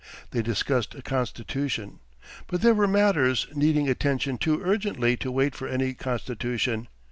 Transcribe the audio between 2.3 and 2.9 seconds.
But there were